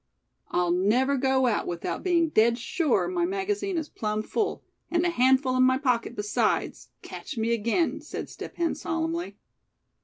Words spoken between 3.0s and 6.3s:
my magazine is plumb full; and a handful in my pocket